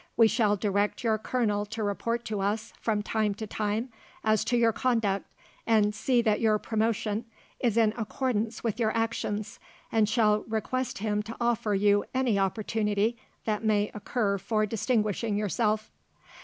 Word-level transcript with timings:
We 0.17 0.27
shall 0.27 0.55
direct 0.55 1.03
your 1.03 1.19
colonel 1.19 1.63
to 1.67 1.83
report 1.83 2.25
to 2.25 2.39
us, 2.41 2.73
from 2.81 3.03
time 3.03 3.35
to 3.35 3.45
time, 3.45 3.89
as 4.23 4.43
to 4.45 4.57
your 4.57 4.73
conduct, 4.73 5.31
and 5.67 5.85
shall 5.85 5.91
see 5.91 6.21
that 6.23 6.41
your 6.41 6.57
promotion 6.57 7.25
is 7.59 7.77
in 7.77 7.93
accordance 7.95 8.63
with 8.63 8.79
your 8.79 8.89
actions, 8.97 9.59
and 9.91 10.09
shall 10.09 10.41
request 10.45 10.97
him 10.97 11.21
to 11.21 11.37
offer 11.39 11.75
you 11.75 12.03
any 12.15 12.39
opportunity 12.39 13.15
that 13.45 13.63
may 13.63 13.91
occur 13.93 14.39
for 14.39 14.65
distinguishing 14.65 15.37
yourself." 15.37 15.91